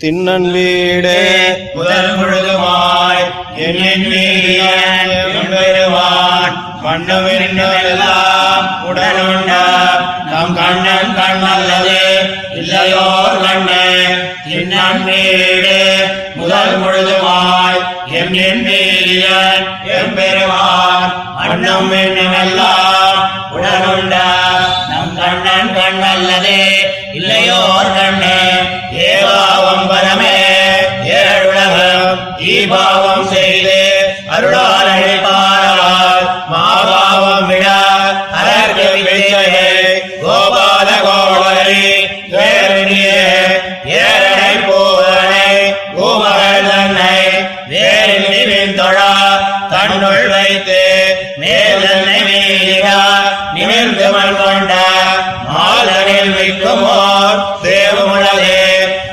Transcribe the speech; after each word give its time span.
தின்னன் 0.00 0.52
வீடு 0.52 1.16
முதல் 1.74 2.16
முழுதுமாய் 2.16 3.24
எண்ணுவான் 3.58 6.54
மண்ணுமெல்லாம் 6.82 8.82
உடனுண்ட 8.82 9.50
நம் 10.24 10.54
கண்ணன் 10.54 11.14
கண்ணல்லது 11.14 11.98
இல்லையோர் 12.54 13.44
கண்ணு 13.44 14.08
தின்னன் 14.50 15.04
வீடு 15.04 16.06
முதல் 16.36 16.78
முழுதுமாய் 16.78 17.80
எண்ணின் 18.10 18.66
எம்பெருவான் 19.90 21.12
மண்ணும் 21.36 21.92
எண்ணுமெல்லாம் 21.92 23.18
உடனுண்ட 23.52 24.14
நம் 24.90 25.16
கண்ணன் 25.16 25.74
கண்ணல்லது 25.74 26.58
இல்லையோர் 27.12 27.94
கண்ணு 27.94 28.69
கோபால 40.30 40.88
கோவரி 41.06 41.86
வேரணியே 42.34 43.20
ஏரனை 44.00 44.54
பூரணை 44.66 45.48
பூமகள் 45.94 46.68
தன்னை 46.68 47.16
வேரில் 47.70 48.50
விந்தொழா 48.50 49.10
தன்னுள் 49.72 50.26
வைத்து 50.32 50.80
மேலனை 51.42 52.20
தன்னை 52.28 52.98
நிமிர்ந்து 53.54 54.08
மண் 54.14 54.36
கொண்ட 54.40 54.72
மாலனில் 55.48 56.32
வைக்குமோர் 56.36 57.40
தேவமுடலே 57.64 58.60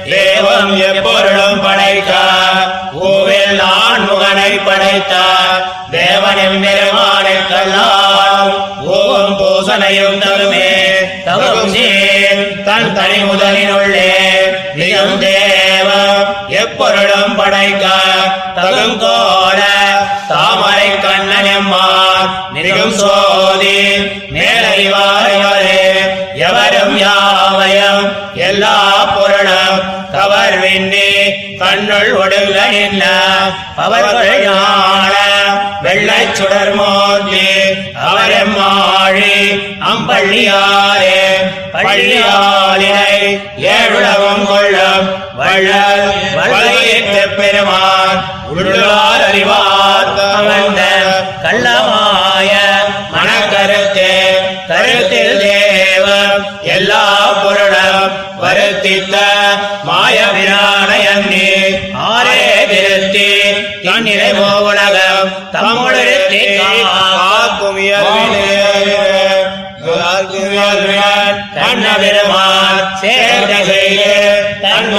தேவம் 0.09 0.73
எப்பொருளும் 0.89 1.61
படைக்க 1.63 2.11
பூவில் 2.93 3.55
நான் 3.61 4.05
முகனை 4.09 4.51
படைத்த 4.67 5.13
தேவனின் 5.91 6.59
பெருமானைக்கெல்லாம் 6.63 8.49
பூவும் 8.79 9.35
பூசனையும் 9.39 10.19
தருமே. 10.23 10.69
தவம் 11.39 11.75
தன் 12.67 12.93
தனி 12.93 13.19
முதலினுள்ளே. 13.23 14.09
நிகம் 14.75 15.17
தேவ 15.19 15.89
எப்பொருளும் 16.61 17.35
படைக்க 17.35 17.85
தகும் 18.57 18.97
கோல 18.99 19.61
தாமரை 20.29 20.89
கண்ணன் 20.95 21.05
கண்ணனம்மார் 21.05 22.29
நிகம் 22.55 22.95
சோதி 22.99 23.77
மேலறிவாரைவரே 24.35 25.81
எவரும் 26.47 26.95
யாவையும் 26.97 28.05
எல்லா 28.47 28.75
பொருளும் 29.15 29.79
கவர் 30.11 30.57
விண்ணி 30.59 31.09
கண்ணுள் 31.59 32.11
ஒடுங்க 32.15 32.59
நின்ன. 32.73 33.03
அவர்கள் 33.77 34.43
ஞான 34.43 35.13
வெள்ளை 35.81 36.21
சுடர் 36.33 36.73
மோதி 36.75 37.46
அவரம்மாழி 38.07 39.35
அம்பள்ளியாரே 39.89 41.19
பள்ளியாலினை 41.75 43.13
ஏழுலகம் 43.71 44.45
கொள்ளும் 44.47 45.07
வள்ளல் 45.37 46.05
வளையிட்டு 46.37 47.23
பெருமான் 47.37 48.21
உள்ளார் 48.51 49.25
அறிவார் 49.27 50.13
கவர்ந்த 50.17 50.83
கள்ளமாய 51.43 52.53
மனக்கருத்தே 53.13 54.13
கருத்தில் 54.69 55.37
தேவம் 55.41 56.37
எல்லா 56.69 57.03
பொருளும் 57.37 58.15
வருத்தித்த 58.39 59.15
மாய 59.83 60.17
நீ 61.23 61.45
ஆரே 62.07 62.41
திருத்தி 62.71 63.29
தன்னிலை 63.85 64.31
உலகம் 64.63 65.31
தமிழ் 65.53 65.99
கண்ணபிரமான் 71.99 72.79
சேர்ந்த 73.01 73.53
செய்து 73.69 74.11
தன் 74.63 74.89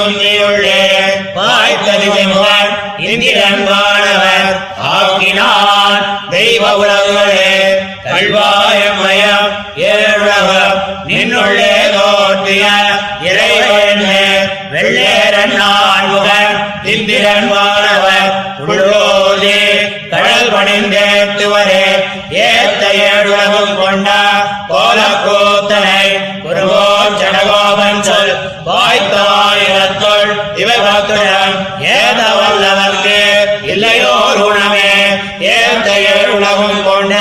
இந்திரன் 3.08 3.62
வானவர். 3.68 4.48
ஆக்கினான் 4.92 6.06
தெய்வ 6.30 6.64
உலகளே 6.80 7.52
கல்வாயமயம் 8.06 9.46
ஏழுலகம் 9.90 10.80
நின்னுள்ளே 11.08 11.72
தோற்றிய 11.94 12.66
இறைவன் 13.28 14.04
வெள்ளேரன் 14.72 15.54
நான்முகன் 15.60 16.56
இந்திரன் 16.94 17.48
வானவர். 17.54 18.32
உள்ளோதே 18.66 19.60
கடல் 20.12 20.50
பணிந்தேத்துவரே 20.54 21.84
ஏத்த 22.44 22.82
ஏழுலகம் 23.06 23.76
கொண்டார் 23.82 24.27
வாய்த்தாயிரத்துள் 29.00 30.30
இவர்களுடன் 30.58 31.52
ஏத 31.90 32.20
வல்லவர்க்கு 32.36 33.18
இல்லையோர் 33.72 34.40
உணவே 34.44 34.88
ஏத்த 35.50 35.88
ஏழுலகம் 36.12 36.82
கொண்ட 36.84 37.14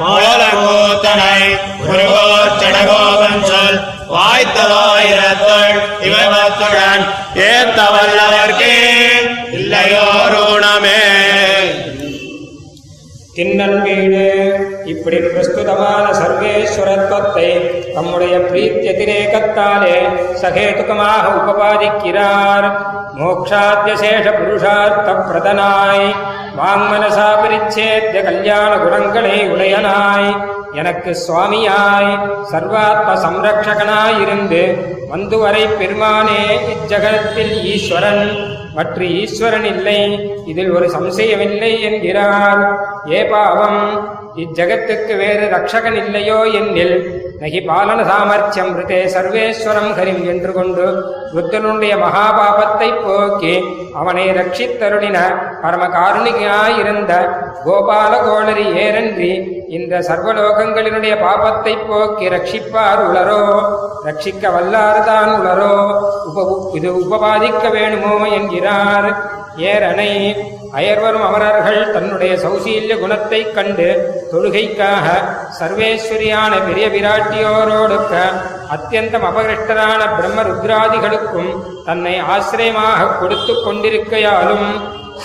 கோலக்கூத்தனை 0.00 1.36
குருவோ 1.82 2.24
ஜடகோபன் 2.56 3.44
சொல் 3.44 3.78
வாய்த்ததாயிரத்துள் 4.12 5.78
இவர்களுடன் 6.08 7.04
ஏத்த 7.46 7.78
வல்லவர்க்கு 7.94 8.74
இல்லையோர் 9.54 10.38
உணமே 10.46 11.00
திண்ணன் 13.36 13.78
வீடு 13.82 14.24
இப்படி 14.92 15.18
பிரஸ்துதமான 15.26 16.06
சர்வேஸ்வரத்துவத்தை 16.18 17.48
தம்முடைய 17.94 18.38
பிரீத்தியதிரேகத்தாலே 18.38 19.96
சகேதுகமாக 20.42 21.24
உபபாதிக்கிறார் 21.40 22.66
மோக்ஷாத்தியசேஷ 23.20 24.26
புருஷார்த்த 24.38 25.08
பிரதனாய். 25.28 26.06
வாங்மனசா 26.58 27.28
பிரிச்சேத்திய 27.42 28.22
கல்யாண 28.22 28.76
குணங்களை 28.76 29.36
உடையனாய் 29.50 30.30
எனக்கு 30.74 31.16
சுவாமியாய். 31.26 32.12
சர்வாத்ம 32.52 33.10
சம்ரக்ஷகனாயிருந்து 33.24 34.62
வந்துவரை 35.12 35.64
பெருமானே 35.80 36.42
இச்சகத்தில் 36.72 37.52
ஈஸ்வரன். 37.62 38.26
மற்ற 38.74 39.04
ஈஸ்வரன் 39.04 39.64
இல்லை. 39.64 40.00
இதில் 40.46 40.70
ஒரு 40.70 40.86
சம்சயமில்லை 40.86 41.80
என்கிறார். 41.80 42.62
ஏ 43.10 43.24
பாவம். 43.24 44.08
இச்சகத்துக்கு 44.36 45.16
வேறு 45.16 45.44
ரக்ஷகன் 45.56 45.98
இல்லையோ 46.04 46.38
என்னில். 46.60 46.96
நகி 47.42 47.60
பாலன 47.60 48.00
சாமர்த்தியம் 48.04 48.72
ரிதே 48.76 48.98
சர்வேஸ்வரம் 49.06 49.92
ஹரிம் 49.92 50.20
என்று 50.26 50.50
கொண்டு 50.52 50.84
புத்தனுடைய 51.32 51.92
மகாபாபத்தை 52.02 52.88
போக்கி 52.98 53.54
அவனை 53.94 54.26
ரட்சித்தருளின 54.32 55.18
பரம 55.62 55.88
காருணிகாயிருந்த 55.94 57.14
கோபால 57.64 58.12
கோளரி 58.22 58.66
ஏரன்றி 58.84 59.32
இந்த 59.70 60.02
சர்வலோகங்களினுடைய 60.08 61.14
பாபத்தை 61.20 61.74
போக்கி 61.82 62.26
ரட்சிப்பார் 62.28 63.02
உளரோ 63.02 63.42
ரட்சிக்க 64.06 64.52
வல்லார்தான் 64.52 65.32
உளரோ 65.38 65.74
உப 66.28 66.46
இது 66.74 66.90
உபபாதிக்க 67.02 67.64
வேணுமோ 67.70 68.16
என்கிறார் 68.32 69.08
ஏரனை 69.66 70.10
அயர்வரும் 70.72 71.24
அமரர்கள் 71.26 71.90
தன்னுடைய 71.92 72.32
சௌசீல்ய 72.34 72.98
குணத்தைக் 72.98 73.54
கண்டு 73.54 73.88
தொழுகைக்காக 74.32 75.06
சர்வேஸ்வரியான 75.60 76.52
பெரிய 76.66 76.86
விராட்டியோரோடுக்க 76.88 78.14
அத்தியந்தம் 78.68 79.26
அபகிருஷ்டரான 79.30 80.00
பிரம்ம 80.16 80.42
ருத்ராதிகளுக்கும் 80.42 81.50
தன்னை 81.84 82.20
ஆசிரியமாக 82.28 83.18
கொடுத்து 83.20 83.52
கொண்டிருக்கையாலும் 83.64 84.66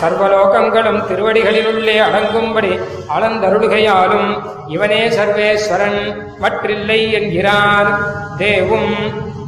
சர்வலோகங்களும் 0.02 1.02
திருவடிகளிலுள்ளே 1.08 1.96
அடங்கும்படி 2.02 2.72
அளந்தருளுகையாலும் 3.18 4.30
இவனே 4.68 5.08
சர்வேஸ்வரன் 5.10 6.00
மற்றில்லை 6.42 7.12
என்கிறார். 7.12 7.90
தேவும் 8.38 8.92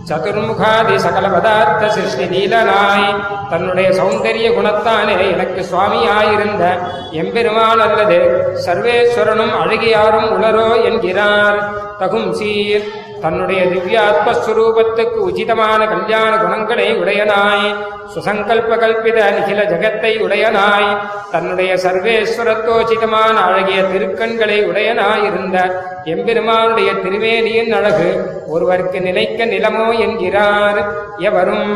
சதுர்முகாதி 0.10 0.96
சகல 0.96 1.28
பதார்த்த 1.28 1.90
சிருஷ்டி 1.90 2.26
நீலனாய். 2.26 3.08
தன்னுடைய 3.50 3.90
சௌந்தரிய 3.90 4.48
குணத்தானே 4.58 5.16
எனக்கு 5.32 5.66
சுவாமியாயிருந்த 5.72 6.64
எம்பெருமான் 7.12 7.80
அல்லது 7.80 8.18
சர்வேஸ்வரனும் 8.66 9.54
அழகியாரும் 9.64 10.30
உளரோ 10.36 10.84
என்கிறார். 10.84 11.60
தகும் 12.00 12.32
சீர் 12.32 12.88
தன்னுடைய 13.22 13.62
திவ்யாத்மஸ்வரூபத்துக்கு 13.66 15.20
உச்சிதமான 15.30 15.88
கல்யாண 15.90 16.38
குணங்களை 16.38 16.90
உடையனாய். 16.98 17.68
சுசங்கல்ப 18.14 18.72
கல்பித 18.84 19.18
நிகில 19.38 19.64
ஜகத்தை 19.72 20.14
உடையனாய். 20.26 20.90
தன்னுடைய 21.32 21.76
சர்வேஸ்வரத்தோச்சிதமான 21.76 23.36
அழகிய 23.48 23.82
திருக்கண்களை 23.82 24.60
உடையனாயிருந்த 24.70 25.58
எம்பெருமானுடைய 26.06 26.90
திருவேணியின் 26.94 27.72
அழகு 27.74 28.10
ஒருவருக்கு 28.48 29.01
நிலைக்க 29.01 29.46
நிலமோ 29.46 29.88
என்கிறார் 30.00 30.80
எவரும் 31.19 31.72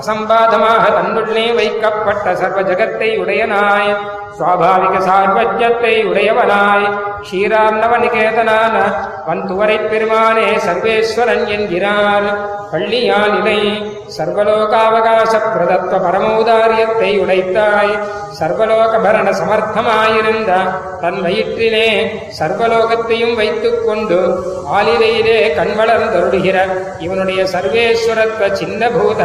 அசம்பாதமாக 0.00 0.84
தன்னுள்ளே 0.96 1.54
வைக்கப்பட்ட 1.54 2.34
சர்வ 2.34 2.62
ஜகத்தை 2.62 3.10
உடையனாய் 3.18 3.90
சுவாபாவிக 4.38 4.94
சார்வஜத்தை 5.00 5.94
உடையவனாய் 6.04 6.86
க்ஷீரார்ணவநிகேதனான 7.30 8.74
வந்துவரை 9.26 9.78
பெருமானே 9.82 10.48
சர்வேஸ்வரன் 10.66 11.46
என்கிறார். 11.46 12.26
பள்ளியானிலை 12.72 13.60
சர்வலோகாவகாச 14.16 15.32
பிரதத்வ 15.44 15.94
பரமௌதாரியத்தை 16.06 17.10
உடைத்தாய் 17.22 17.94
சர்வலோக 18.38 18.92
பரண 19.02 19.30
சமர்த்தமாயிருந்த 19.30 20.52
தன் 21.00 21.20
வயிற்றிலே 21.22 21.88
சர்வலோகத்தையும் 22.38 23.34
வைத்துக் 23.34 23.84
கொண்டு 23.86 24.18
ஆலிலையிலே 24.78 25.38
கண்வளர்ந்தருடுகிற 25.58 26.56
இவனுடைய 26.98 27.44
சர்வேஸ்வரத்வ 27.44 28.48
சின்னபூத 28.52 29.20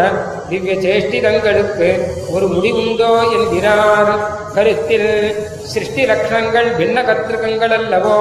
திவ்ய 0.50 0.76
சேஷ்டிதங்களுக்கு 0.76 1.90
ஒரு 2.34 2.48
முடிவுண்டோ 2.48 3.12
என்கிறார். 3.32 4.12
கருத்தில் 4.54 5.10
சிருஷ்டி 5.64 6.06
லட்சணங்கள் 6.06 6.70
பின்ன 6.78 7.04
கத்திருக்கங்கள் 7.04 7.76
அல்லவோ 7.80 8.20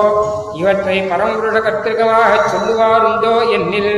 இவற்றை 0.54 0.96
பரம்புருஷ 1.12 1.56
கத்திருக்கமாகச் 1.66 2.50
சொல்லுவாருண்டோ 2.54 3.34
என்னில் 3.52 3.94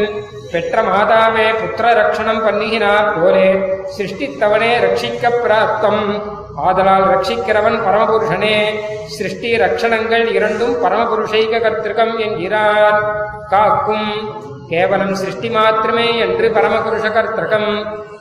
பெற்ற 0.52 0.82
மாதாவே 0.82 1.46
புத்திர 1.60 1.86
ரட்சணம் 1.98 2.42
பண்ணுகினார் 2.46 3.08
போலே 3.16 3.48
சிருஷ்டித்தவனே 3.96 4.70
ரட்சிக்க 4.84 5.32
பிராப்தம் 5.44 6.02
ஆதலால் 6.66 7.06
ரட்சிக்கிறவன் 7.12 7.78
பரமபுருஷனே 7.86 8.56
சிருஷ்டி 9.16 9.50
ரட்சணங்கள் 9.56 10.24
இரண்டும் 10.36 10.74
பரமபுருஷைக 10.84 11.60
கர்த்திருக்கம் 11.64 12.14
என்கிறார். 12.26 12.98
காக்கும் 13.48 14.08
கேவலம் 14.68 15.14
சிருஷ்டி 15.14 15.48
மாத்திரமே 15.50 16.08
என்று 16.18 16.48
பரமபுருஷ 16.56 17.06
கர்த்திருக்கம் 17.16 17.70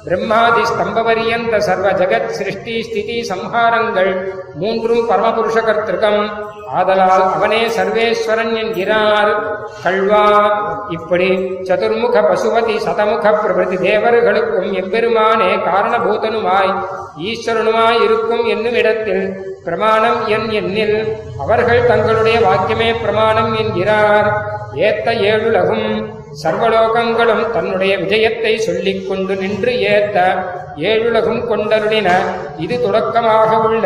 பிரம்மாதி 0.06 0.62
ஸ்தம்பவரியந்த 0.69 1.56
சர்வ 1.66 1.88
ஜெகத் 2.00 2.36
சிருஷ்டி 2.38 2.75
ஸ்திதி 2.88 3.18
சம்ஹாரங்கள் 3.30 4.12
மூன்றும் 4.62 5.07
பரமபுருஷ 5.10 5.57
கர்த்திருக்கம் 5.68 6.22
ஆதலால் 6.80 7.25
அவனே 7.36 7.60
சர்வேஸ்வரன் 7.78 8.54
என்கிறார் 8.62 9.31
கல்வா 9.84 10.24
இப்படி 10.96 11.30
சதுர்முக 11.69 12.16
பசுபதி 12.28 12.75
சதமுக 12.86 13.34
பிரபதி 13.42 13.78
தேவர்களுக்கும் 13.88 14.69
எம்பெருமானே 14.81 15.51
காரணபூதனுமாய் 15.69 16.74
ஈஸ்வரனுமாய் 17.31 18.00
இருக்கும் 18.07 18.44
என்னும் 18.54 18.80
இடத்தில் 18.84 19.25
பிரமாணம் 19.68 20.19
என் 20.36 20.50
எண்ணில் 20.62 20.98
அவர்கள் 21.44 21.88
தங்களுடைய 21.92 22.38
வாக்கியமே 22.48 22.90
பிரமாணம் 23.04 23.51
என்கிறார். 23.63 24.30
ஏத்த 24.75 25.12
ஏழுலகும் 25.12 26.18
சர்வலோகங்களும் 26.44 27.51
தன்னுடைய 27.51 27.98
விஜயத்தை 27.98 28.56
சொல்லிக் 28.57 29.07
கொண்டு 29.10 29.36
நின்று 29.36 29.71
ஏத்த 29.71 30.18
ஏழுலகும் 30.77 31.48
கொண்டருளின 31.48 32.10
இது 32.57 32.81
தொடக்கமாக 32.81 33.57
உள்ள 33.60 33.86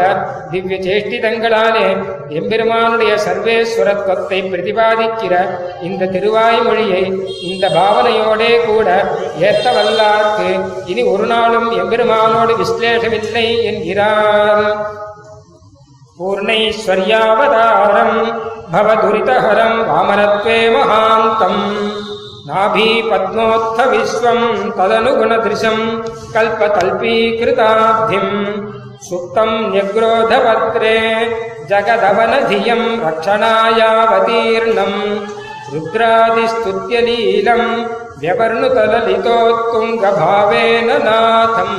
திவ்ய 0.51 0.77
சேஷ்டிதங்களாலே 0.77 1.85
எம்பெருமானுடைய 2.29 3.13
சர்வேஸ்வரத்துவத்தை 3.25 4.39
பிரதிபாதிக்கிற 4.49 5.35
இந்த 5.81 6.05
திருவாய்மொழியை 6.05 7.03
இந்த 7.41 7.67
பாவனையோடே 7.69 8.65
கூட 8.65 8.89
ஏத்த 9.39 9.71
வல்லார்க்கு 9.71 10.49
இனி 10.85 11.03
ஒரு 11.03 11.25
நாளும் 11.25 11.71
எம்பெருமானோடு 11.71 12.55
விஸ்லேஷமில்லை 12.57 13.63
என்கிறார். 13.63 15.01
पूर्णैश्वर्यावतारम् 16.22 18.16
भवदुरितहरम् 18.72 19.84
वामनत्वे 19.88 20.58
महान्तम् 20.76 21.60
नाभीपद्मोत्थ 22.48 23.78
विश्वम् 23.92 24.44
तदनुगुणदृशम् 24.78 25.82
कल्पकल्पीकृताब्धिम् 26.34 28.34
सुप्तम् 29.08 29.54
न्यग्रोधवक्त्रे 29.72 30.96
जगदवनधियम् 31.70 32.86
रक्षणायावतीर्णम् 33.06 34.98
रुद्रादिस्तुत्यलीलम् 35.72 37.66
व्यवर्णुतललितोत्तुङ्गभावेन 38.20 40.88
नाथम् 41.06 41.76